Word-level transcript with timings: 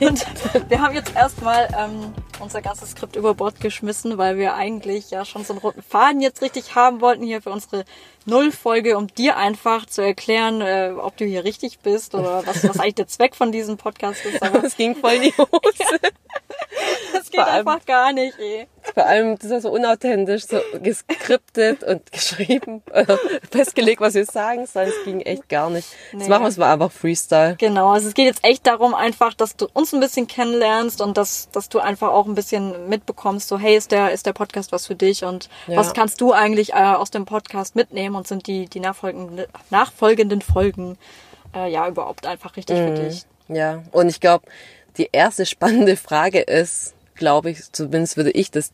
Und 0.00 0.26
wir 0.68 0.80
haben 0.80 0.94
jetzt 0.94 1.14
erstmal 1.14 1.68
ähm, 1.76 2.12
unser 2.40 2.62
ganzes 2.62 2.90
Skript 2.90 3.16
über 3.16 3.34
Bord 3.34 3.60
geschmissen, 3.60 4.18
weil 4.18 4.36
wir 4.36 4.54
eigentlich 4.54 5.10
ja 5.10 5.24
schon 5.24 5.44
so 5.44 5.52
einen 5.52 5.60
roten 5.60 5.82
Faden 5.82 6.20
jetzt 6.20 6.42
richtig 6.42 6.74
haben 6.74 7.00
wollten 7.00 7.24
hier 7.24 7.42
für 7.42 7.50
unsere 7.50 7.84
Nullfolge, 8.24 8.96
um 8.96 9.06
dir 9.06 9.36
einfach 9.36 9.86
zu 9.86 10.02
erklären, 10.02 10.60
äh, 10.60 10.92
ob 10.96 11.16
du 11.16 11.24
hier 11.24 11.44
richtig 11.44 11.78
bist 11.80 12.14
oder 12.14 12.46
was, 12.46 12.66
was 12.68 12.78
eigentlich 12.78 12.96
der 12.96 13.08
Zweck 13.08 13.34
von 13.34 13.52
diesem 13.52 13.76
Podcast 13.76 14.24
ist. 14.24 14.42
Aber 14.42 14.64
es 14.64 14.76
ging 14.76 14.96
voll 14.96 15.12
in 15.12 15.22
die 15.22 15.34
Hose. 15.36 16.00
Ja. 16.02 16.08
Das 17.12 17.30
geht 17.30 17.40
allem, 17.40 17.66
einfach 17.66 17.84
gar 17.86 18.12
nicht, 18.12 18.38
ey. 18.38 18.68
Vor 18.94 19.04
allem, 19.04 19.38
das 19.38 19.50
ist 19.50 19.62
so 19.62 19.70
unauthentisch, 19.70 20.46
so 20.46 20.60
geskriptet 20.82 21.82
und 21.82 22.10
geschrieben, 22.12 22.82
äh, 22.92 23.04
festgelegt, 23.50 24.00
was 24.00 24.14
wir 24.14 24.24
sagen 24.24 24.66
sollen. 24.66 24.88
Es 24.88 25.04
ging 25.04 25.20
echt 25.20 25.48
gar 25.48 25.70
nicht. 25.70 25.88
Nee. 26.12 26.20
Das 26.20 26.28
machen 26.28 26.42
wir 26.42 26.48
es 26.48 26.56
mal 26.56 26.72
einfach 26.72 26.92
Freestyle. 26.92 27.56
Genau, 27.58 27.90
also 27.90 28.08
es 28.08 28.14
geht 28.14 28.26
jetzt 28.26 28.44
echt 28.44 28.66
darum 28.66 28.94
einfach, 28.94 29.34
dass 29.34 29.56
du 29.56 29.66
uns 29.72 29.92
ein 29.92 30.00
bisschen 30.00 30.26
kennenlernst 30.26 31.00
und 31.00 31.16
dass, 31.16 31.50
dass 31.50 31.68
du 31.68 31.78
einfach 31.78 32.08
auch 32.08 32.26
ein 32.26 32.34
bisschen 32.34 32.88
mitbekommst, 32.88 33.48
so 33.48 33.58
hey, 33.58 33.76
ist 33.76 33.92
der, 33.92 34.12
ist 34.12 34.26
der 34.26 34.32
Podcast 34.32 34.72
was 34.72 34.86
für 34.86 34.94
dich 34.94 35.24
und 35.24 35.48
ja. 35.66 35.76
was 35.76 35.94
kannst 35.94 36.20
du 36.20 36.32
eigentlich 36.32 36.74
äh, 36.74 36.76
aus 36.76 37.10
dem 37.10 37.24
Podcast 37.24 37.76
mitnehmen 37.76 38.14
und 38.14 38.28
sind 38.28 38.46
die, 38.46 38.66
die 38.66 38.80
nachfolgenden, 38.80 39.46
nachfolgenden 39.70 40.42
Folgen 40.42 40.98
äh, 41.54 41.70
ja 41.70 41.88
überhaupt 41.88 42.26
einfach 42.26 42.56
richtig 42.56 42.78
mhm. 42.78 42.96
für 42.96 43.02
dich. 43.02 43.24
Ja, 43.48 43.82
und 43.92 44.08
ich 44.08 44.20
glaube, 44.20 44.44
die 44.98 45.08
erste 45.12 45.46
spannende 45.46 45.96
Frage 45.96 46.40
ist, 46.40 46.94
glaube 47.14 47.50
ich, 47.50 47.72
zumindest 47.72 48.16
würde 48.16 48.30
ich 48.30 48.50
das 48.50 48.72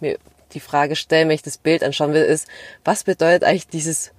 mir 0.00 0.18
die 0.52 0.60
Frage 0.60 0.96
stellen, 0.96 1.28
wenn 1.28 1.34
ich 1.34 1.42
das 1.42 1.58
Bild 1.58 1.82
anschauen 1.82 2.12
will, 2.12 2.24
ist, 2.24 2.48
was 2.84 3.04
bedeutet 3.04 3.44
eigentlich 3.44 3.68
dieses 3.68 4.12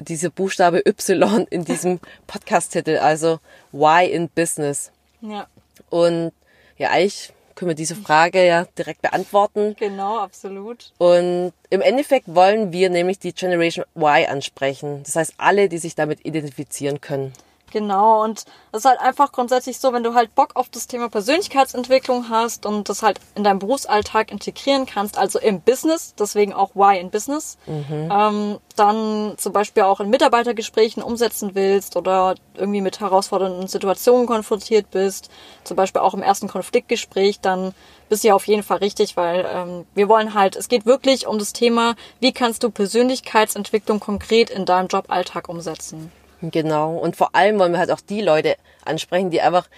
diese 0.00 0.30
Buchstabe 0.30 0.82
Y 0.86 1.46
in 1.50 1.64
diesem 1.64 2.00
Podcast-Titel, 2.26 2.98
also 2.98 3.38
Why 3.72 4.06
in 4.06 4.28
Business? 4.28 4.90
Ja. 5.20 5.46
Und 5.90 6.32
ja, 6.76 6.90
eigentlich 6.90 7.32
können 7.54 7.70
wir 7.70 7.76
diese 7.76 7.94
Frage 7.94 8.44
ja 8.44 8.66
direkt 8.76 9.02
beantworten. 9.02 9.76
Genau, 9.78 10.18
absolut. 10.18 10.92
Und 10.98 11.52
im 11.70 11.80
Endeffekt 11.80 12.34
wollen 12.34 12.72
wir 12.72 12.90
nämlich 12.90 13.20
die 13.20 13.32
Generation 13.32 13.84
Y 13.96 14.26
ansprechen. 14.26 15.02
Das 15.04 15.14
heißt, 15.14 15.34
alle, 15.36 15.68
die 15.68 15.78
sich 15.78 15.94
damit 15.94 16.26
identifizieren 16.26 17.00
können. 17.00 17.32
Genau, 17.74 18.22
und 18.22 18.44
es 18.70 18.78
ist 18.78 18.84
halt 18.84 19.00
einfach 19.00 19.32
grundsätzlich 19.32 19.80
so, 19.80 19.92
wenn 19.92 20.04
du 20.04 20.14
halt 20.14 20.32
Bock 20.36 20.50
auf 20.54 20.68
das 20.68 20.86
Thema 20.86 21.08
Persönlichkeitsentwicklung 21.08 22.28
hast 22.28 22.66
und 22.66 22.88
das 22.88 23.02
halt 23.02 23.18
in 23.34 23.42
deinem 23.42 23.58
Berufsalltag 23.58 24.30
integrieren 24.30 24.86
kannst, 24.86 25.18
also 25.18 25.40
im 25.40 25.60
Business, 25.60 26.14
deswegen 26.16 26.52
auch 26.52 26.76
Why 26.76 27.00
in 27.00 27.10
Business, 27.10 27.58
mhm. 27.66 28.08
ähm, 28.12 28.58
dann 28.76 29.34
zum 29.38 29.52
Beispiel 29.52 29.82
auch 29.82 29.98
in 29.98 30.08
Mitarbeitergesprächen 30.08 31.02
umsetzen 31.02 31.56
willst 31.56 31.96
oder 31.96 32.36
irgendwie 32.54 32.80
mit 32.80 33.00
herausfordernden 33.00 33.66
Situationen 33.66 34.28
konfrontiert 34.28 34.92
bist, 34.92 35.28
zum 35.64 35.76
Beispiel 35.76 36.00
auch 36.00 36.14
im 36.14 36.22
ersten 36.22 36.46
Konfliktgespräch, 36.46 37.40
dann 37.40 37.74
bist 38.08 38.22
du 38.22 38.28
ja 38.28 38.34
auf 38.36 38.46
jeden 38.46 38.62
Fall 38.62 38.78
richtig, 38.78 39.16
weil 39.16 39.44
ähm, 39.52 39.84
wir 39.96 40.08
wollen 40.08 40.34
halt, 40.34 40.54
es 40.54 40.68
geht 40.68 40.86
wirklich 40.86 41.26
um 41.26 41.40
das 41.40 41.52
Thema, 41.52 41.96
wie 42.20 42.30
kannst 42.30 42.62
du 42.62 42.70
Persönlichkeitsentwicklung 42.70 43.98
konkret 43.98 44.48
in 44.48 44.64
deinem 44.64 44.86
Joballtag 44.86 45.48
umsetzen. 45.48 46.12
Genau. 46.40 46.96
Und 46.96 47.16
vor 47.16 47.34
allem 47.34 47.58
wollen 47.58 47.72
wir 47.72 47.78
halt 47.78 47.90
auch 47.90 48.00
die 48.00 48.20
Leute 48.20 48.56
ansprechen, 48.84 49.30
die 49.30 49.40
einfach 49.40 49.68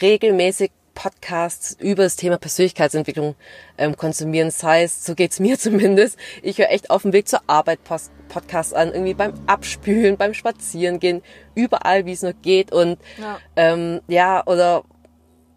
regelmäßig 0.00 0.70
Podcasts 0.94 1.76
über 1.80 2.04
das 2.04 2.16
Thema 2.16 2.38
Persönlichkeitsentwicklung 2.38 3.34
ähm, 3.78 3.96
konsumieren. 3.96 4.48
Das 4.48 4.62
heißt, 4.62 5.04
so 5.04 5.14
geht's 5.14 5.40
mir 5.40 5.58
zumindest. 5.58 6.18
Ich 6.42 6.58
höre 6.58 6.70
echt 6.70 6.90
auf 6.90 7.02
dem 7.02 7.12
Weg 7.12 7.28
zur 7.28 7.40
Arbeit 7.46 7.84
Post 7.84 8.10
Podcasts 8.28 8.72
an, 8.72 8.88
irgendwie 8.92 9.14
beim 9.14 9.34
Abspülen, 9.46 10.16
beim 10.16 10.34
Spazierengehen, 10.34 11.22
überall, 11.54 12.06
wie 12.06 12.12
es 12.12 12.22
nur 12.22 12.32
geht. 12.32 12.72
Und 12.72 12.98
ja, 13.18 13.38
ähm, 13.54 14.00
ja 14.08 14.44
oder 14.46 14.82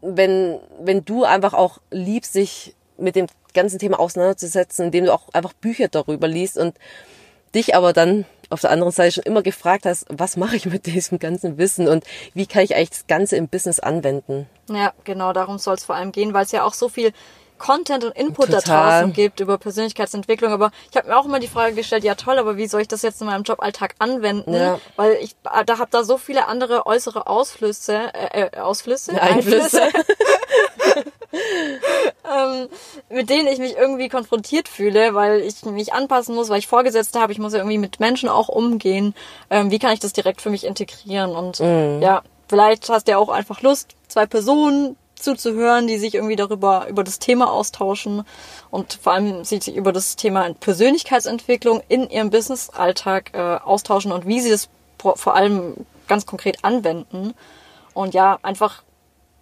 wenn, 0.02 0.60
wenn 0.80 1.06
du 1.06 1.24
einfach 1.24 1.54
auch 1.54 1.80
liebst, 1.92 2.34
sich 2.34 2.76
mit 2.98 3.16
dem 3.16 3.28
ganzen 3.54 3.80
Thema 3.80 4.00
auseinanderzusetzen, 4.00 4.86
indem 4.86 5.06
du 5.06 5.14
auch 5.14 5.30
einfach 5.34 5.54
Bücher 5.54 5.88
darüber 5.88 6.28
liest 6.28 6.58
und 6.58 6.78
dich 7.56 7.76
aber 7.76 7.94
dann 7.94 8.26
auf 8.50 8.62
der 8.62 8.72
anderen 8.72 8.92
Seite 8.92 9.14
schon 9.14 9.24
immer 9.24 9.42
gefragt 9.42 9.86
hast, 9.86 10.06
was 10.10 10.38
mache 10.38 10.56
ich 10.56 10.66
mit 10.66 10.86
diesem 10.86 11.20
ganzen 11.20 11.58
Wissen 11.58 11.88
und 11.88 12.04
wie 12.34 12.48
kann 12.48 12.64
ich 12.64 12.76
eigentlich 12.76 12.92
das 12.92 13.08
Ganze 13.08 13.36
im 13.36 13.48
Business 13.48 13.80
anwenden? 13.80 14.48
Ja, 14.70 14.94
genau, 15.04 15.34
darum 15.34 15.58
soll 15.58 15.76
es 15.76 15.86
vor 15.86 15.96
allem 15.96 16.12
gehen, 16.12 16.34
weil 16.34 16.46
es 16.46 16.52
ja 16.52 16.64
auch 16.64 16.74
so 16.74 16.90
viel 16.90 17.14
Content 17.58 18.04
und 18.04 18.16
Input 18.16 18.48
Total. 18.48 18.62
da 18.62 19.00
draußen 19.00 19.14
gibt 19.14 19.40
über 19.40 19.58
Persönlichkeitsentwicklung. 19.58 20.52
Aber 20.52 20.72
ich 20.92 20.98
habe 20.98 21.08
mir 21.08 21.18
auch 21.18 21.26
immer 21.26 21.40
die 21.40 21.48
Frage 21.48 21.76
gestellt, 21.76 22.04
ja 22.04 22.16
toll, 22.16 22.38
aber 22.38 22.58
wie 22.58 22.68
soll 22.68 22.82
ich 22.82 22.88
das 22.88 23.02
jetzt 23.02 23.22
in 23.22 23.28
meinem 23.28 23.44
Joballtag 23.44 23.96
anwenden? 24.00 24.54
Ja. 24.54 24.80
Weil 24.96 25.14
ich 25.22 25.36
da 25.44 25.78
habe 25.78 25.90
da 25.90 26.04
so 26.04 26.18
viele 26.18 26.48
andere 26.48 26.86
äußere 26.86 27.28
Ausflüsse, 27.28 28.14
äh, 28.14 28.50
äh 28.54 28.60
Ausflüsse, 28.60 29.20
Einflüsse. 29.22 29.84
Einflüsse. 29.84 30.08
ähm, 31.34 32.68
mit 33.10 33.30
denen 33.30 33.48
ich 33.48 33.60
mich 33.60 33.76
irgendwie 33.76 34.10
konfrontiert 34.10 34.68
fühle, 34.68 35.14
weil 35.14 35.42
ich 35.42 35.64
mich 35.66 35.94
anpassen 35.94 36.36
muss, 36.36 36.50
weil 36.50 36.60
ich 36.60 36.68
Vorgesetzte 36.68 37.20
habe, 37.20 37.32
ich 37.32 37.40
muss 37.40 37.54
ja 37.54 37.60
irgendwie 37.60 37.78
mit 37.78 38.00
Menschen 38.00 38.30
auch 38.30 38.50
umgehen. 38.50 39.14
Ähm, 39.50 39.72
wie 39.72 39.80
kann 39.80 39.94
ich 39.94 40.00
das 40.00 40.14
direkt 40.14 40.42
für 40.42 40.50
mich 40.50 40.66
integrieren? 40.66 41.36
Und 41.36 41.60
mhm. 41.60 42.02
ja, 42.02 42.22
vielleicht 42.48 42.90
hast 42.90 43.08
du 43.08 43.12
ja 43.12 43.18
auch 43.18 43.30
einfach 43.30 43.62
Lust, 43.62 43.96
zwei 44.08 44.26
Personen 44.26 44.96
zuzuhören, 45.16 45.88
die 45.88 45.98
sich 45.98 46.16
irgendwie 46.16 46.36
darüber, 46.36 46.88
über 46.88 47.04
das 47.04 47.20
Thema 47.20 47.52
austauschen 47.52 48.24
und 48.70 49.00
vor 49.02 49.14
allem 49.14 49.44
sich 49.44 49.76
über 49.76 49.92
das 49.92 50.16
Thema 50.16 50.54
Persönlichkeitsentwicklung 50.54 51.82
in 51.88 52.10
ihrem 52.10 52.30
Business-Alltag 52.30 53.32
äh, 53.34 53.58
austauschen 53.64 54.12
und 54.12 54.28
wie 54.28 54.40
sie 54.40 54.50
das 54.50 54.70
vor 55.00 55.36
allem 55.36 55.74
ganz 56.08 56.26
konkret 56.26 56.64
anwenden. 56.64 57.34
Und 57.94 58.14
ja, 58.14 58.40
einfach 58.42 58.84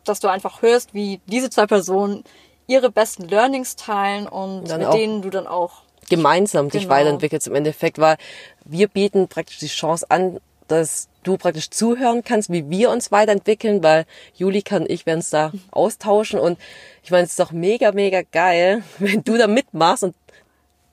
dass 0.05 0.19
du 0.19 0.27
einfach 0.27 0.61
hörst, 0.61 0.93
wie 0.93 1.19
diese 1.27 1.49
zwei 1.49 1.65
Personen 1.65 2.23
ihre 2.67 2.89
besten 2.89 3.27
Learnings 3.27 3.75
teilen 3.75 4.27
und 4.27 4.63
mit 4.63 4.93
denen 4.93 5.21
du 5.21 5.29
dann 5.29 5.47
auch 5.47 5.83
gemeinsam 6.09 6.69
genau. 6.69 6.79
dich 6.79 6.89
weiterentwickelst 6.89 7.47
im 7.47 7.55
Endeffekt, 7.55 7.99
weil 7.99 8.17
wir 8.63 8.87
bieten 8.87 9.27
praktisch 9.27 9.59
die 9.59 9.67
Chance 9.67 10.05
an, 10.09 10.39
dass 10.67 11.09
du 11.23 11.37
praktisch 11.37 11.69
zuhören 11.69 12.23
kannst, 12.23 12.51
wie 12.51 12.69
wir 12.69 12.89
uns 12.89 13.11
weiterentwickeln, 13.11 13.83
weil 13.83 14.05
Julika 14.35 14.77
und 14.77 14.89
ich 14.89 15.05
werden 15.05 15.19
es 15.19 15.29
da 15.29 15.51
austauschen 15.71 16.39
und 16.39 16.59
ich 17.03 17.11
meine, 17.11 17.23
es 17.23 17.31
ist 17.31 17.39
doch 17.39 17.51
mega, 17.51 17.91
mega 17.91 18.21
geil, 18.31 18.83
wenn 18.99 19.23
du 19.23 19.37
da 19.37 19.47
mitmachst 19.47 20.03
und 20.03 20.15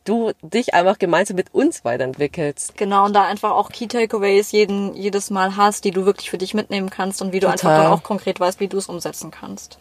du 0.05 0.33
dich 0.43 0.75
einfach 0.75 0.99
gemeinsam 0.99 1.37
mit 1.37 1.55
uns 1.55 1.85
weiterentwickelst. 1.85 2.77
Genau, 2.77 3.05
und 3.05 3.13
da 3.15 3.25
einfach 3.25 3.53
auch 3.53 3.71
Key 3.71 3.87
Takeaways 3.87 4.53
jeden, 4.53 4.95
jedes 4.95 5.31
Mal 5.31 5.57
hast, 5.57 5.85
die 5.85 5.91
du 5.91 6.05
wirklich 6.05 6.31
für 6.31 6.39
dich 6.39 6.55
mitnehmen 6.55 6.91
kannst 6.91 7.23
und 7.23 7.33
wie 7.33 7.41
du 7.41 7.47
Total. 7.47 7.53
einfach 7.53 7.85
dann 7.85 7.93
auch 7.93 8.03
konkret 8.03 8.41
weißt, 8.41 8.61
wie 8.61 8.69
du 8.69 8.79
es 8.79 8.89
umsetzen 8.89 9.31
kannst. 9.31 9.79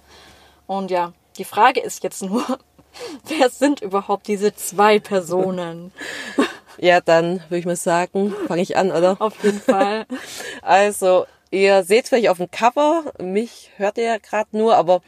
Und 0.67 0.91
ja, 0.91 1.13
die 1.37 1.43
Frage 1.43 1.81
ist 1.81 2.03
jetzt 2.03 2.21
nur, 2.23 2.43
wer 3.25 3.49
sind 3.49 3.81
überhaupt 3.81 4.27
diese 4.27 4.55
zwei 4.55 4.99
Personen? 4.99 5.91
Ja, 6.77 7.01
dann 7.01 7.41
würde 7.49 7.57
ich 7.57 7.65
mal 7.65 7.75
sagen, 7.75 8.33
fange 8.47 8.61
ich 8.61 8.77
an, 8.77 8.91
oder? 8.91 9.17
Auf 9.19 9.43
jeden 9.43 9.59
Fall. 9.59 10.05
Also, 10.61 11.25
ihr 11.51 11.83
seht 11.83 12.07
vielleicht 12.07 12.29
auf 12.29 12.37
dem 12.37 12.49
Cover, 12.49 13.03
mich 13.19 13.71
hört 13.75 13.97
ihr 13.97 14.05
ja 14.05 14.17
gerade 14.17 14.57
nur, 14.57 14.75
aber 14.77 15.01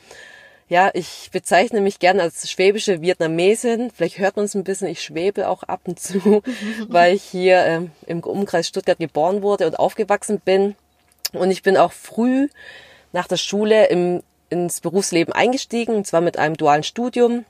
ja, 0.74 0.90
ich 0.96 1.30
bezeichne 1.32 1.82
mich 1.82 2.00
gerne 2.00 2.24
als 2.24 2.50
schwäbische 2.50 3.00
Vietnamesin. 3.00 3.92
Vielleicht 3.92 4.18
hört 4.18 4.38
man 4.38 4.46
es 4.46 4.56
ein 4.56 4.64
bisschen, 4.64 4.88
ich 4.88 5.04
schwebe 5.04 5.48
auch 5.48 5.62
ab 5.62 5.82
und 5.84 6.00
zu, 6.00 6.42
weil 6.88 7.14
ich 7.14 7.22
hier 7.22 7.64
ähm, 7.64 7.92
im 8.08 8.22
Umkreis 8.22 8.70
Stuttgart 8.70 8.98
geboren 8.98 9.44
wurde 9.44 9.68
und 9.68 9.78
aufgewachsen 9.78 10.40
bin. 10.40 10.74
Und 11.32 11.52
ich 11.52 11.62
bin 11.62 11.78
auch 11.78 11.92
früh 11.92 12.48
nach 13.12 13.28
der 13.28 13.38
Schule 13.38 13.86
im, 13.86 14.24
ins 14.50 14.82
Berufsleben 14.82 15.32
eingestiegen, 15.32 15.94
und 15.94 16.08
zwar 16.08 16.22
mit 16.22 16.40
einem 16.40 16.58
dualen 16.58 16.82
Studium. 16.82 17.46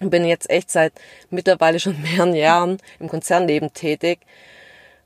Und 0.00 0.10
bin 0.10 0.26
jetzt 0.26 0.50
echt 0.50 0.70
seit 0.70 0.92
mittlerweile 1.30 1.80
schon 1.80 1.98
mehreren 2.02 2.34
Jahren 2.34 2.76
im 2.98 3.08
Konzernleben 3.08 3.72
tätig 3.72 4.18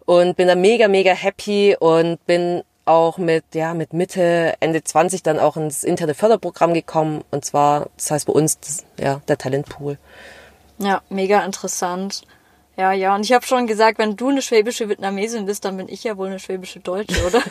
und 0.06 0.36
bin 0.36 0.48
da 0.48 0.56
mega, 0.56 0.88
mega 0.88 1.12
happy 1.12 1.76
und 1.78 2.26
bin 2.26 2.64
auch 2.84 3.19
mit, 3.19 3.44
ja, 3.54 3.75
mit 3.75 3.92
Mitte, 3.92 4.54
Ende 4.60 4.84
20 4.84 5.22
dann 5.22 5.38
auch 5.38 5.56
ins 5.56 5.84
interne 5.84 6.14
Förderprogramm 6.14 6.75
gekommen. 6.75 7.25
Und 7.31 7.44
zwar, 7.44 7.88
das 7.96 8.10
heißt 8.10 8.26
bei 8.26 8.32
uns, 8.32 8.58
das, 8.60 8.84
ja, 8.98 9.20
der 9.28 9.38
Talentpool. 9.38 9.98
Ja, 10.78 11.02
mega 11.08 11.44
interessant. 11.44 12.22
Ja, 12.76 12.92
ja. 12.92 13.14
Und 13.14 13.25
ich 13.25 13.32
habe 13.32 13.46
schon 13.46 13.66
gesagt, 13.66 13.98
wenn 13.98 14.16
du 14.16 14.28
eine 14.28 14.42
schwäbische 14.42 14.88
Vietnamesin 14.88 15.46
bist, 15.46 15.64
dann 15.64 15.76
bin 15.76 15.88
ich 15.88 16.04
ja 16.04 16.16
wohl 16.16 16.28
eine 16.28 16.40
schwäbische 16.40 16.81
Deutsche, 16.81 17.25
oder? 17.26 17.42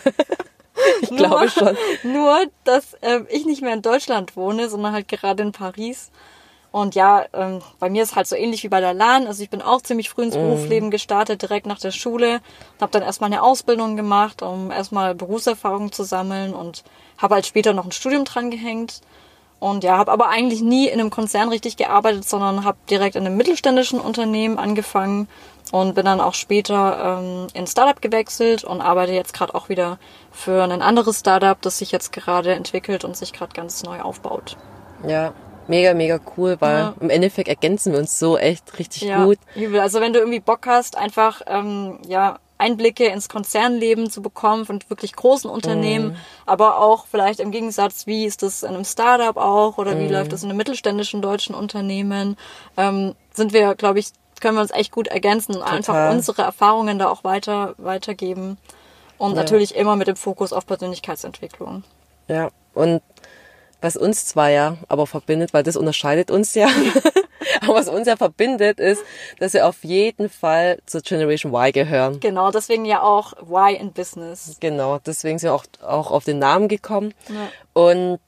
ich 1.02 1.10
nur, 1.10 1.20
glaube 1.20 1.50
schon. 1.50 1.78
Nur, 2.04 2.46
dass 2.64 2.94
äh, 3.02 3.22
ich 3.30 3.46
nicht 3.46 3.62
mehr 3.62 3.74
in 3.74 3.82
Deutschland 3.82 4.36
wohne, 4.36 4.70
sondern 4.70 4.94
halt 4.94 5.08
gerade 5.08 5.44
in 5.44 5.52
Paris. 5.52 6.12
Und 6.74 6.96
ja, 6.96 7.24
ähm, 7.34 7.60
bei 7.80 7.88
mir 7.88 8.02
ist 8.02 8.16
halt 8.16 8.26
so 8.26 8.36
ähnlich 8.36 8.64
wie 8.64 8.68
bei 8.68 8.82
der 8.82 8.96
LAN. 8.96 9.28
Also 9.28 9.44
ich 9.44 9.52
bin 9.52 9.62
auch 9.62 9.82
ziemlich 9.84 10.10
früh 10.10 10.24
Mhm. 10.24 10.28
ins 10.30 10.36
Berufsleben 10.36 10.90
gestartet, 10.90 11.44
direkt 11.44 11.68
nach 11.68 11.78
der 11.80 11.92
Schule. 11.92 12.42
Habe 12.82 12.92
dann 12.92 13.04
erstmal 13.04 13.32
eine 13.32 13.44
Ausbildung 13.44 13.96
gemacht, 13.96 14.42
um 14.42 14.72
erstmal 14.72 15.14
Berufserfahrung 15.14 15.92
zu 15.92 16.04
sammeln 16.04 16.56
und 16.56 16.84
habe 17.20 17.36
halt 17.36 17.46
später 17.46 17.74
noch 17.74 17.86
ein 17.86 17.92
Studium 17.92 18.26
dran 18.26 18.50
gehängt. 18.50 19.02
Und 19.60 19.84
ja, 19.84 19.98
habe 20.00 20.12
aber 20.12 20.30
eigentlich 20.30 20.62
nie 20.64 20.88
in 20.88 21.00
einem 21.00 21.12
Konzern 21.12 21.50
richtig 21.50 21.78
gearbeitet, 21.78 22.28
sondern 22.28 22.66
habe 22.66 22.80
direkt 22.90 23.16
in 23.16 23.26
einem 23.26 23.38
mittelständischen 23.38 24.00
Unternehmen 24.00 24.58
angefangen 24.58 25.28
und 25.72 25.94
bin 25.94 26.06
dann 26.06 26.20
auch 26.22 26.34
später 26.34 27.20
ähm, 27.22 27.48
in 27.54 27.68
Startup 27.68 28.02
gewechselt 28.02 28.64
und 28.64 28.82
arbeite 28.82 29.14
jetzt 29.14 29.34
gerade 29.36 29.54
auch 29.54 29.70
wieder 29.70 30.00
für 30.32 30.64
ein 30.64 30.82
anderes 30.82 31.20
Startup, 31.20 31.62
das 31.62 31.78
sich 31.78 31.92
jetzt 31.92 32.12
gerade 32.12 32.56
entwickelt 32.56 33.06
und 33.06 33.16
sich 33.16 33.32
gerade 33.32 33.54
ganz 33.54 33.84
neu 33.84 34.02
aufbaut. 34.02 34.58
Ja, 35.08 35.34
mega, 35.68 35.94
mega 35.94 36.20
cool, 36.38 36.58
weil 36.60 36.78
Ja. 36.78 36.96
im 37.00 37.10
Endeffekt 37.10 37.48
ergänzen 37.48 37.92
wir 37.94 38.00
uns 38.00 38.18
so 38.20 38.38
echt 38.38 38.78
richtig 38.80 39.04
Ja, 39.04 39.26
gut. 39.26 39.38
übel. 39.56 39.80
Also 39.80 40.02
wenn 40.02 40.14
du 40.14 40.20
irgendwie 40.20 40.40
Bock 40.40 40.66
hast, 40.68 40.98
einfach 40.98 41.42
ähm, 41.48 42.00
ja 42.08 42.40
Einblicke 42.60 43.06
ins 43.08 43.28
Konzernleben 43.28 44.10
zu 44.10 44.22
bekommen 44.22 44.66
von 44.66 44.80
wirklich 44.88 45.14
großen 45.16 45.50
Unternehmen, 45.50 46.10
Mhm. 46.10 46.16
aber 46.46 46.80
auch 46.80 47.08
vielleicht 47.08 47.40
im 47.42 47.52
Gegensatz, 47.52 48.08
wie 48.08 48.26
ist 48.26 48.42
das 48.42 48.64
in 48.64 48.70
einem 48.70 48.86
Startup 48.86 49.36
auch 49.36 49.78
oder 49.78 49.96
Mhm. 49.96 50.00
wie 50.00 50.08
läuft 50.08 50.32
das 50.32 50.44
in 50.44 50.50
einem 50.50 50.58
mittelständischen 50.58 51.22
deutschen 51.22 51.56
Unternehmen, 51.56 52.38
ähm, 52.78 53.16
sind 53.34 53.52
wir, 53.54 53.76
glaube 53.76 54.00
ich, 54.00 54.10
können 54.40 54.56
wir 54.58 54.62
uns 54.62 54.72
echt 54.72 54.92
gut 54.92 55.08
ergänzen 55.08 55.56
und 55.56 55.64
einfach 55.64 56.12
unsere 56.12 56.42
Erfahrungen 56.44 57.00
da 57.00 57.10
auch 57.10 57.24
weiter 57.24 57.76
weitergeben 57.78 58.58
und 59.18 59.36
natürlich 59.36 59.76
immer 59.76 59.96
mit 59.96 60.08
dem 60.08 60.16
Fokus 60.18 60.52
auf 60.54 60.66
Persönlichkeitsentwicklung. 60.66 61.84
Ja, 62.28 62.50
und 62.74 63.02
was 63.84 63.98
uns 63.98 64.26
zwar 64.26 64.50
ja 64.50 64.78
aber 64.88 65.06
verbindet, 65.06 65.54
weil 65.54 65.64
das 65.64 65.76
unterscheidet 65.76 66.32
uns 66.32 66.56
ja, 66.56 66.68
aber 67.62 67.76
was 67.76 67.90
uns 67.90 68.08
ja 68.08 68.16
verbindet, 68.16 68.80
ist, 68.80 69.04
dass 69.40 69.54
wir 69.54 69.68
auf 69.68 69.84
jeden 69.84 70.30
Fall 70.30 70.80
zur 70.86 71.02
Generation 71.02 71.54
Y 71.54 71.72
gehören. 71.74 72.20
Genau, 72.22 72.50
deswegen 72.52 72.86
ja 72.86 73.02
auch 73.02 73.34
Why 73.42 73.76
in 73.76 73.92
Business. 73.92 74.58
Genau, 74.62 75.00
deswegen 75.00 75.38
sind 75.38 75.50
wir 75.50 75.54
auch, 75.54 75.66
auch 75.82 76.12
auf 76.12 76.24
den 76.24 76.40
Namen 76.40 76.70
gekommen. 76.70 77.14
Ja. 77.28 77.52
Und 77.74 78.20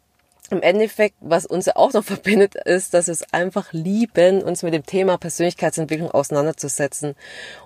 im 0.52 0.62
Endeffekt, 0.62 1.16
was 1.22 1.46
uns 1.46 1.66
ja 1.66 1.76
auch 1.76 1.94
noch 1.94 2.04
verbindet, 2.04 2.56
ist, 2.56 2.94
dass 2.94 3.08
wir 3.08 3.14
es 3.14 3.34
einfach 3.34 3.72
lieben, 3.72 4.44
uns 4.44 4.62
mit 4.62 4.74
dem 4.74 4.86
Thema 4.86 5.18
Persönlichkeitsentwicklung 5.18 6.12
auseinanderzusetzen. 6.12 7.16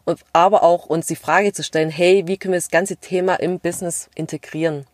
Und 0.06 0.20
aber 0.32 0.64
auch 0.64 0.86
uns 0.86 1.08
die 1.08 1.16
Frage 1.16 1.54
zu 1.54 1.64
stellen, 1.64 1.90
hey, 1.90 2.28
wie 2.28 2.38
können 2.38 2.54
wir 2.54 2.60
das 2.60 2.70
ganze 2.70 2.98
Thema 2.98 3.36
im 3.36 3.60
Business 3.60 4.10
integrieren? 4.16 4.86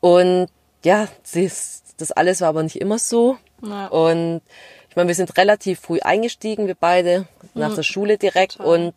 Und 0.00 0.48
ja, 0.84 1.08
das, 1.32 1.82
das 1.96 2.12
alles 2.12 2.40
war 2.40 2.48
aber 2.48 2.62
nicht 2.62 2.80
immer 2.80 2.98
so. 2.98 3.36
Ja. 3.62 3.88
Und 3.88 4.40
ich 4.88 4.96
meine, 4.96 5.08
wir 5.08 5.14
sind 5.14 5.36
relativ 5.36 5.80
früh 5.80 6.00
eingestiegen, 6.00 6.66
wir 6.66 6.76
beide, 6.78 7.26
nach 7.54 7.74
der 7.74 7.82
Schule 7.82 8.18
direkt. 8.18 8.56
Total. 8.56 8.86
Und 8.86 8.94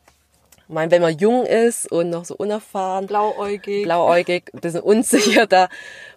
ich 0.71 0.73
meine, 0.73 0.89
wenn 0.89 1.01
man 1.01 1.17
jung 1.17 1.45
ist 1.45 1.91
und 1.91 2.11
noch 2.11 2.23
so 2.23 2.33
unerfahren, 2.33 3.05
Blauäugig. 3.05 3.83
blauäugig, 3.83 4.53
ein 4.53 4.61
bisschen 4.61 4.79
unsicher, 4.79 5.45
da 5.45 5.67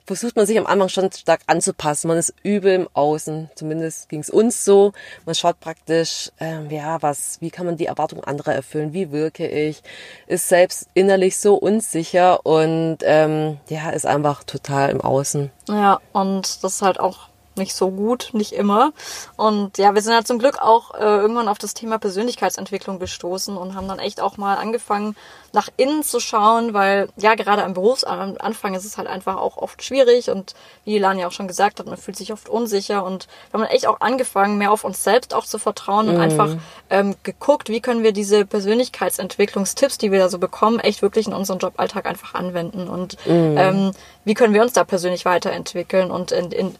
versucht 0.07 0.37
man 0.37 0.47
sich 0.47 0.57
am 0.57 0.67
Anfang 0.67 0.89
schon 0.91 1.11
stark 1.11 1.41
anzupassen. 1.49 2.07
Man 2.07 2.19
ist 2.19 2.33
übel 2.45 2.73
im 2.73 2.89
Außen, 2.93 3.51
zumindest 3.57 4.09
ging 4.09 4.21
es 4.21 4.31
uns 4.31 4.65
so. 4.65 4.93
Man 5.27 5.35
schaut 5.35 5.59
praktisch, 5.59 6.31
ähm, 6.39 6.71
ja, 6.71 7.03
was, 7.03 7.41
wie 7.41 7.51
kann 7.51 7.67
man 7.67 7.77
die 7.77 7.87
Erwartungen 7.87 8.23
anderer 8.23 8.55
erfüllen, 8.55 8.93
wie 8.93 9.11
wirke 9.11 9.49
ich, 9.49 9.83
ist 10.29 10.49
selbst 10.49 10.87
innerlich 10.95 11.37
so 11.41 11.57
unsicher 11.57 12.47
und 12.47 12.99
ähm, 13.03 13.59
ja, 13.69 13.91
ist 13.91 14.07
einfach 14.07 14.45
total 14.45 14.91
im 14.91 15.01
Außen. 15.01 15.51
Ja, 15.69 15.99
und 16.13 16.63
das 16.63 16.75
ist 16.75 16.83
halt 16.83 17.01
auch 17.01 17.29
nicht 17.57 17.75
so 17.75 17.91
gut, 17.91 18.31
nicht 18.33 18.53
immer. 18.53 18.93
Und 19.37 19.79
ja, 19.79 19.95
wir 19.95 20.03
sind 20.03 20.15
halt 20.15 20.27
zum 20.27 20.39
Glück 20.39 20.61
auch 20.61 20.95
äh, 20.95 21.03
irgendwann 21.03 21.49
auf 21.49 21.59
das 21.59 21.75
Thema 21.75 21.99
Persönlichkeitsentwicklung 21.99 22.99
gestoßen 22.99 23.57
und 23.57 23.75
haben 23.75 23.89
dann 23.89 23.99
echt 23.99 24.21
auch 24.21 24.37
mal 24.37 24.57
angefangen, 24.57 25.17
nach 25.55 25.69
innen 25.77 26.03
zu 26.03 26.19
schauen, 26.19 26.75
weil 26.75 27.09
ja, 27.17 27.37
gerade 27.37 27.63
am 27.63 27.75
Berufsanfang 27.75 28.75
ist 28.75 28.85
es 28.85 28.99
halt 28.99 29.07
einfach 29.07 29.37
auch 29.37 29.57
oft 29.57 29.83
schwierig 29.85 30.29
und 30.29 30.55
wie 30.85 30.99
Lan 30.99 31.19
ja 31.19 31.29
auch 31.29 31.33
schon 31.33 31.47
gesagt 31.47 31.79
hat, 31.79 31.87
man 31.87 31.97
fühlt 31.97 32.17
sich 32.17 32.33
oft 32.33 32.49
unsicher 32.49 33.05
und 33.05 33.29
wir 33.51 33.61
haben 33.61 33.67
dann 33.67 33.75
echt 33.75 33.87
auch 33.87 34.01
angefangen, 34.01 34.59
mehr 34.59 34.73
auf 34.73 34.85
uns 34.85 35.05
selbst 35.05 35.33
auch 35.33 35.45
zu 35.45 35.59
vertrauen 35.59 36.09
und 36.09 36.17
einfach 36.17 36.57
ähm, 36.91 37.15
geguckt, 37.23 37.69
wie 37.69 37.81
können 37.81 38.03
wir 38.03 38.13
diese 38.13 38.45
Persönlichkeitsentwicklungstipps, 38.45 39.97
die 39.99 40.11
wir 40.11 40.19
da 40.19 40.29
so 40.29 40.39
bekommen, 40.39 40.81
echt 40.81 41.03
wirklich 41.03 41.29
in 41.29 41.33
unseren 41.33 41.61
Joballtag 41.61 42.07
einfach 42.07 42.35
anwenden 42.35 42.89
und 42.89 43.17
ähm, 43.59 43.93
wie 44.25 44.35
können 44.35 44.55
wir 44.55 44.63
uns 44.63 44.73
da 44.73 44.83
persönlich 44.83 45.25
weiterentwickeln 45.25 46.11
und 46.11 46.33
in, 46.33 46.51
in 46.51 46.75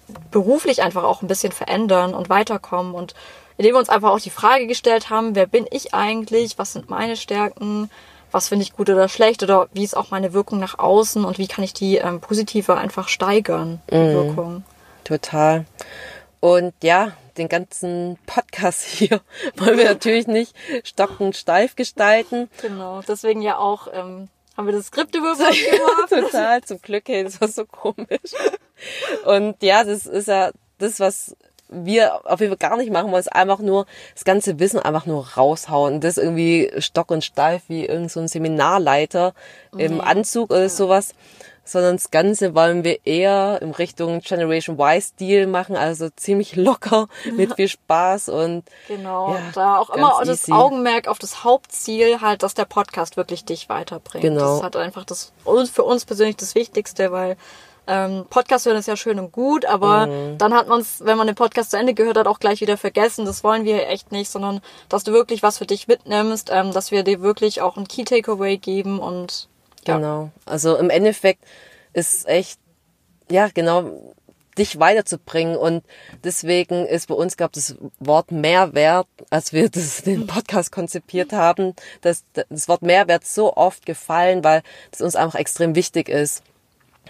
beruflich 0.65 0.83
einfach 0.83 1.05
auch 1.05 1.23
ein 1.23 1.29
bisschen 1.29 1.53
verändern 1.53 2.15
und 2.15 2.29
weiterkommen 2.31 2.95
und 2.95 3.15
indem 3.57 3.75
wir 3.75 3.79
uns 3.79 3.91
einfach 3.91 4.11
auch 4.11 4.21
die 4.21 4.31
Frage 4.31 4.67
gestellt 4.67 5.11
haben, 5.11 5.35
wer 5.35 5.47
bin 5.47 5.67
ich 5.71 5.95
eigentlich, 5.95 6.59
was 6.59 6.73
sind 6.73 6.89
meine 6.89 7.17
Stärken, 7.17 7.91
was 8.33 8.49
finde 8.49 8.65
ich 8.65 8.73
gut 8.73 8.89
oder 8.89 9.09
schlecht 9.09 9.43
oder 9.43 9.69
wie 9.75 9.85
ist 9.85 9.97
auch 9.97 10.11
meine 10.11 10.33
Wirkung 10.33 10.59
nach 10.59 10.79
außen 10.79 11.25
und 11.25 11.39
wie 11.39 11.47
kann 11.47 11.63
ich 11.63 11.75
die 11.75 11.99
ähm, 11.99 12.21
positiver 12.21 12.79
einfach 12.79 13.09
steigern, 13.09 13.81
die 13.91 13.95
Wirkung. 13.95 14.65
Total. 15.05 15.67
Und 16.41 16.73
ja, 16.83 17.13
den 17.37 17.49
ganzen 17.49 18.19
Podcast 18.27 18.85
hier 18.87 19.21
wollen 19.57 19.77
wir 19.77 19.85
natürlich 19.85 20.27
nicht 20.27 20.55
stockend 20.83 21.37
steif 21.37 21.77
gestalten. 21.77 22.49
Genau, 22.63 23.03
deswegen 23.07 23.43
ja 23.43 23.59
auch 23.59 23.87
ähm, 23.93 24.29
haben 24.57 24.67
wir 24.67 24.73
das 24.73 24.87
Skript 24.87 25.15
über 25.15 25.37
Bord 25.37 25.53
geworfen. 25.53 26.25
Total, 26.25 26.63
zum 26.63 26.81
Glück, 26.81 27.05
hey, 27.07 27.23
das 27.23 27.41
war 27.41 27.49
so 27.49 27.67
komisch. 27.67 28.33
Und 29.25 29.63
ja, 29.63 29.85
das 29.85 30.07
ist 30.07 30.29
ja 30.29 30.51
das, 30.79 31.01
was 31.01 31.37
wir 31.69 32.21
auf 32.31 32.41
jeden 32.41 32.57
Fall 32.57 32.71
gar 32.71 32.77
nicht 32.77 32.93
machen 32.93 33.11
wollen, 33.11 33.21
ist 33.21 33.33
einfach 33.33 33.59
nur 33.59 33.87
das 34.15 34.25
ganze 34.25 34.59
Wissen 34.59 34.79
einfach 34.79 35.07
nur 35.07 35.27
raushauen. 35.35 36.01
Das 36.01 36.19
irgendwie 36.19 36.71
stock 36.79 37.11
und 37.11 37.25
steif 37.25 37.63
wie 37.69 37.87
irgend 37.87 38.11
so 38.13 38.21
ein 38.21 38.29
Seminarleiter 38.29 39.35
im 39.77 40.01
Anzug 40.01 40.51
oder 40.51 40.69
sowas. 40.69 41.15
Sondern 41.67 41.97
das 41.97 42.11
Ganze 42.11 42.55
wollen 42.55 42.85
wir 42.85 43.07
eher 43.07 43.63
in 43.63 43.71
Richtung 43.71 44.21
Generation 44.21 44.79
Y-Stil 44.79 45.47
machen, 45.47 45.77
also 45.77 46.11
ziemlich 46.11 46.57
locker, 46.57 47.09
mit 47.35 47.55
viel 47.55 47.69
Spaß 47.69 48.29
und 48.29 48.65
Genau, 48.87 49.33
Ja, 49.33 49.41
da 49.55 49.79
auch 49.79 49.89
immer 49.89 50.21
das 50.27 50.43
easy. 50.43 50.53
Augenmerk 50.53 51.09
auf 51.09 51.19
das 51.19 51.43
Hauptziel 51.43 52.21
halt, 52.21 52.43
dass 52.43 52.53
der 52.53 52.67
Podcast 52.67 53.17
wirklich 53.17 53.47
dich 53.47 53.71
weiterbringt. 53.71 54.25
Genau. 54.25 54.57
Das 54.57 54.63
hat 54.63 54.77
einfach 54.77 55.07
das 55.07 55.33
für 55.73 55.85
uns 55.85 56.05
persönlich 56.05 56.37
das 56.37 56.55
Wichtigste, 56.55 57.13
weil 57.13 57.39
ähm, 57.87 58.27
Podcast 58.31 58.67
hören 58.67 58.77
ist 58.77 58.87
ja 58.89 58.97
schön 58.97 59.19
und 59.19 59.33
gut, 59.33 59.65
aber 59.67 60.07
Mhm. 60.07 60.39
dann 60.39 60.55
hat 60.55 60.69
man 60.69 60.81
es, 60.81 61.05
wenn 61.05 61.19
man 61.19 61.27
den 61.27 61.37
Podcast 61.37 61.71
zu 61.71 61.77
Ende 61.79 61.95
gehört 61.95 62.17
hat, 62.17 62.27
auch 62.27 62.39
gleich 62.41 62.61
wieder 62.61 62.77
vergessen. 62.77 63.25
Das 63.27 63.45
wollen 63.45 63.65
wir 63.65 63.89
echt 63.89 64.13
nicht, 64.13 64.31
sondern 64.31 64.61
dass 64.89 65.05
du 65.05 65.13
wirklich 65.13 65.43
was 65.43 65.59
für 65.59 65.67
dich 65.67 65.87
mitnimmst, 65.89 66.51
ähm, 66.53 66.73
dass 66.73 66.91
wir 66.91 67.03
dir 67.03 67.21
wirklich 67.21 67.61
auch 67.61 67.77
ein 67.77 67.87
Key 67.89 68.05
Takeaway 68.05 68.57
geben 68.59 68.99
und 68.99 69.49
ja. 69.87 69.97
Genau. 69.97 70.31
Also 70.47 70.77
im 70.77 70.89
Endeffekt 70.89 71.45
ist 71.93 72.27
echt, 72.27 72.59
ja, 73.31 73.49
genau, 73.53 73.91
dich 74.57 74.79
weiterzubringen. 74.79 75.57
Und 75.57 75.85
deswegen 76.23 76.87
ist 76.87 77.09
bei 77.09 77.15
uns, 77.15 77.37
glaube 77.37 77.53
das 77.55 77.77
Wort 77.99 78.31
Mehrwert, 78.31 79.07
als 79.31 79.53
wir 79.53 79.69
das, 79.69 80.03
den 80.03 80.27
Podcast 80.27 80.73
konzipiert 80.73 81.33
haben, 81.33 81.75
das, 82.01 82.25
das 82.49 82.69
Wort 82.69 82.83
Mehrwert 82.83 83.27
so 83.27 83.57
oft 83.57 83.85
gefallen, 83.85 84.43
weil 84.45 84.63
das 84.91 85.01
uns 85.01 85.17
einfach 85.17 85.39
extrem 85.39 85.75
wichtig 85.75 86.09
ist. 86.09 86.43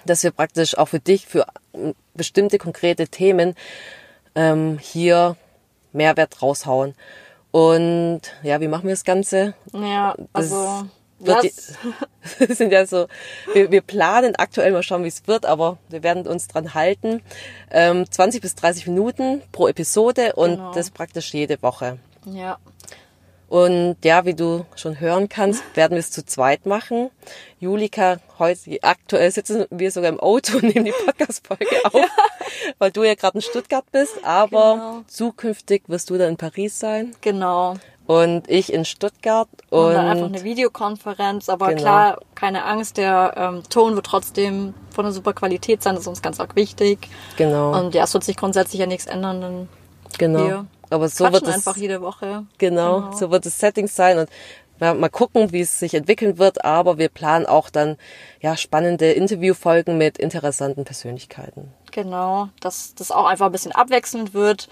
Dass 0.06 0.22
wir 0.22 0.30
praktisch 0.30 0.76
auch 0.76 0.88
für 0.88 1.00
dich, 1.00 1.26
für 1.26 1.46
ähm, 1.74 1.94
bestimmte 2.14 2.58
konkrete 2.58 3.08
Themen 3.08 3.54
ähm, 4.34 4.78
hier 4.80 5.36
Mehrwert 5.92 6.42
raushauen. 6.42 6.94
Und 7.50 8.22
ja, 8.42 8.60
wie 8.60 8.68
machen 8.68 8.84
wir 8.84 8.90
das 8.92 9.04
Ganze? 9.04 9.54
Ja, 9.72 10.14
Das 10.32 10.52
also 10.52 10.86
das, 11.20 11.42
die, 11.42 11.52
das 12.46 12.58
sind 12.58 12.72
ja 12.72 12.84
so, 12.84 13.06
wir, 13.52 13.70
wir 13.70 13.80
planen 13.80 14.34
aktuell 14.36 14.72
mal 14.72 14.82
schauen, 14.82 15.04
wie 15.04 15.08
es 15.08 15.26
wird, 15.28 15.46
aber 15.46 15.78
wir 15.88 16.02
werden 16.02 16.26
uns 16.26 16.48
dran 16.48 16.74
halten. 16.74 17.22
Ähm, 17.70 18.10
20 18.10 18.42
bis 18.42 18.56
30 18.56 18.88
Minuten 18.88 19.40
pro 19.52 19.68
Episode 19.68 20.32
und 20.34 20.56
Genau. 20.56 20.72
das 20.74 20.90
praktisch 20.90 21.32
jede 21.32 21.62
Woche. 21.62 21.98
ja, 22.26 22.58
Und 23.48 23.96
ja, 24.04 24.24
wie 24.24 24.34
du 24.34 24.64
schon 24.74 24.98
hören 25.00 25.28
kannst, 25.28 25.62
werden 25.74 25.92
wir 25.92 25.98
es 26.00 26.10
zu 26.10 26.24
zweit 26.24 26.66
machen. 26.66 27.10
Julika, 27.60 28.16
heute, 28.38 28.78
aktuell 28.82 29.30
sitzen 29.30 29.66
wir 29.70 29.90
sogar 29.90 30.08
im 30.10 30.18
Auto 30.18 30.56
und 30.56 30.64
nehmen 30.64 30.86
die 30.86 30.94
Podcast-Folge 31.04 31.66
auf, 31.84 32.00
weil 32.78 32.90
du 32.90 33.04
ja 33.04 33.14
gerade 33.14 33.38
in 33.38 33.42
Stuttgart 33.42 33.84
bist, 33.92 34.24
aber 34.24 34.74
Genau. 34.74 35.00
zukünftig 35.06 35.82
wirst 35.86 36.10
du 36.10 36.18
dann 36.18 36.30
in 36.30 36.36
Paris 36.36 36.78
sein 36.80 37.14
genau. 37.20 37.74
und 38.06 38.50
ich 38.50 38.72
in 38.72 38.84
Stuttgart 38.84 39.48
Und 39.70 39.78
und 39.86 39.92
dann 39.94 40.06
einfach 40.06 40.26
eine 40.26 40.42
Videokonferenz, 40.42 41.48
aber 41.48 41.68
Genau. 41.68 41.80
klar, 41.80 42.20
keine 42.34 42.64
Angst, 42.64 42.96
der 42.96 43.34
ähm, 43.36 43.62
Ton 43.70 43.94
wird 43.94 44.06
trotzdem 44.06 44.74
von 44.90 45.04
einer 45.04 45.14
super 45.14 45.32
Qualität 45.32 45.82
sein, 45.82 45.94
das 45.94 46.02
ist 46.04 46.08
uns 46.08 46.22
ganz 46.22 46.40
arg 46.40 46.56
wichtig. 46.56 47.08
genau, 47.36 47.78
Und 47.78 47.94
ja, 47.94 48.04
es 48.04 48.14
wird 48.14 48.24
sich 48.24 48.36
grundsätzlich 48.36 48.80
ja 48.80 48.86
nichts 48.86 49.06
ändern, 49.06 49.40
dann 49.40 49.68
genau. 50.18 50.38
wir 50.46 50.66
Aber 50.94 51.08
so 51.08 51.24
quatschen 51.24 51.32
wird 51.34 51.48
es 51.48 51.54
einfach 51.54 51.76
jede 51.76 52.00
Woche. 52.00 52.44
Genau, 52.58 53.00
Genau. 53.00 53.12
so 53.12 53.30
wird 53.30 53.46
das 53.46 53.58
Setting 53.58 53.88
sein 53.88 54.18
und 54.18 54.28
ja, 54.80 54.92
mal 54.92 55.08
gucken, 55.08 55.52
wie 55.52 55.60
es 55.60 55.78
sich 55.78 55.94
entwickeln 55.94 56.38
wird, 56.38 56.64
aber 56.64 56.98
wir 56.98 57.08
planen 57.08 57.46
auch 57.46 57.70
dann 57.70 57.96
ja 58.40 58.56
spannende 58.56 59.12
Interviewfolgen 59.12 59.96
mit 59.98 60.18
interessanten 60.18 60.84
Persönlichkeiten. 60.84 61.72
Genau, 61.92 62.48
dass 62.60 62.94
das 62.96 63.10
auch 63.12 63.26
einfach 63.26 63.46
ein 63.46 63.52
bisschen 63.52 63.72
abwechselnd 63.72 64.34
wird 64.34 64.68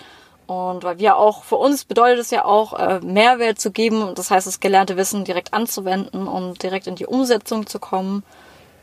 Und 0.46 0.82
weil 0.84 0.98
wir 0.98 1.16
auch, 1.16 1.44
für 1.44 1.56
uns 1.56 1.84
bedeutet 1.84 2.18
es 2.18 2.30
ja 2.30 2.44
auch, 2.44 2.72
äh, 2.74 3.00
Mehrwert 3.00 3.60
zu 3.60 3.70
geben. 3.70 4.02
Und 4.02 4.18
das 4.18 4.30
heißt, 4.30 4.46
das 4.46 4.58
gelernte 4.60 4.96
Wissen 4.96 5.24
direkt 5.24 5.54
anzuwenden 5.54 6.26
und 6.26 6.62
direkt 6.62 6.88
in 6.88 6.96
die 6.96 7.06
Umsetzung 7.06 7.66
zu 7.66 7.78
kommen. 7.78 8.24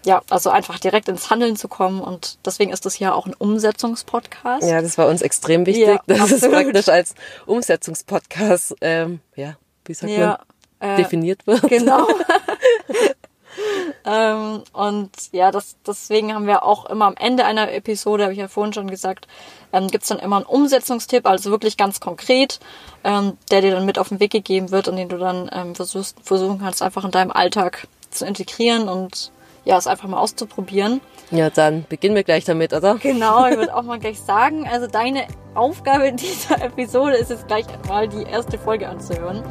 Ja, 0.09 0.23
also 0.31 0.49
einfach 0.49 0.79
direkt 0.79 1.07
ins 1.07 1.29
Handeln 1.29 1.55
zu 1.55 1.67
kommen. 1.67 2.01
Und 2.01 2.39
deswegen 2.43 2.71
ist 2.71 2.83
das 2.83 2.95
hier 2.95 3.13
auch 3.13 3.27
ein 3.27 3.35
Umsetzungspodcast. 3.35 4.67
Ja, 4.67 4.81
das 4.81 4.97
war 4.97 5.05
uns 5.05 5.21
extrem 5.21 5.67
wichtig, 5.67 5.85
Ja, 5.85 6.01
dass 6.07 6.31
es 6.31 6.43
absolut. 6.43 6.63
praktisch 6.63 6.89
als 6.89 7.13
Umsetzungspodcast, 7.45 8.77
ähm, 8.81 9.19
ja, 9.35 9.57
wie 9.85 9.93
sagt 9.93 10.11
Ja, 10.11 10.39
man, 10.79 10.89
äh, 10.89 10.95
definiert 10.97 11.45
wird. 11.45 11.61
Genau. 11.69 12.07
ähm, 14.03 14.63
und 14.73 15.11
ja, 15.31 15.51
das, 15.51 15.75
deswegen 15.85 16.33
haben 16.33 16.47
wir 16.47 16.63
auch 16.63 16.87
immer 16.87 17.05
am 17.05 17.15
Ende 17.15 17.45
einer 17.45 17.71
Episode, 17.71 18.23
habe 18.23 18.33
ich 18.33 18.39
ja 18.39 18.47
vorhin 18.47 18.73
schon 18.73 18.89
gesagt, 18.89 19.27
ähm, 19.71 19.89
gibt's 19.89 20.07
dann 20.07 20.17
immer 20.17 20.37
einen 20.37 20.45
Umsetzungstipp, 20.47 21.27
also 21.27 21.51
wirklich 21.51 21.77
ganz 21.77 21.99
konkret, 21.99 22.59
ähm, 23.03 23.37
der 23.51 23.61
dir 23.61 23.75
dann 23.75 23.85
mit 23.85 23.99
auf 23.99 24.09
den 24.09 24.19
Weg 24.19 24.31
gegeben 24.31 24.71
wird 24.71 24.87
und 24.87 24.95
den 24.95 25.09
du 25.09 25.19
dann 25.19 25.51
ähm, 25.53 25.75
versuchst, 25.75 26.17
versuchen 26.23 26.57
kannst, 26.57 26.81
einfach 26.81 27.05
in 27.05 27.11
deinem 27.11 27.29
Alltag 27.29 27.87
zu 28.09 28.25
integrieren 28.25 28.89
und 28.89 29.31
ja, 29.65 29.77
es 29.77 29.87
einfach 29.87 30.07
mal 30.07 30.19
auszuprobieren. 30.19 31.01
Ja, 31.31 31.49
dann 31.49 31.85
beginnen 31.87 32.15
wir 32.15 32.23
gleich 32.23 32.45
damit, 32.45 32.73
oder? 32.73 32.95
Genau, 32.95 33.47
ich 33.47 33.57
würde 33.57 33.75
auch 33.75 33.83
mal 33.83 33.99
gleich 33.99 34.19
sagen, 34.19 34.67
also 34.67 34.87
deine 34.87 35.27
Aufgabe 35.55 36.07
in 36.07 36.17
dieser 36.17 36.61
Episode 36.61 37.15
ist 37.17 37.29
jetzt 37.29 37.47
gleich 37.47 37.65
mal 37.87 38.07
die 38.07 38.23
erste 38.23 38.57
Folge 38.57 38.87
anzuhören. 38.87 39.43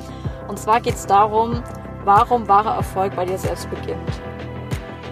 Und 0.49 0.59
zwar 0.59 0.81
geht's 0.81 1.07
darum, 1.07 1.63
warum 2.05 2.49
wahrer 2.49 2.77
Erfolg 2.77 3.15
bei 3.15 3.25
dir 3.25 3.39
selbst 3.39 3.69
beginnt. 3.71 4.11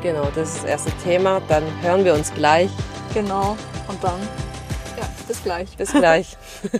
Genau, 0.02 0.28
das 0.34 0.50
ist 0.50 0.58
das 0.58 0.70
erste 0.70 0.90
Thema. 1.04 1.40
Dann 1.48 1.64
hören 1.82 2.04
wir 2.04 2.14
uns 2.14 2.32
gleich. 2.32 2.70
Genau. 3.12 3.56
Und 3.88 4.02
dann, 4.02 4.20
ja, 4.98 5.08
bis 5.26 5.42
gleich. 5.42 5.76
Bis 5.76 5.92
gleich. 5.92 6.36